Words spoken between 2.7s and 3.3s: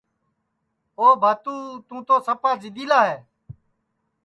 لا ہے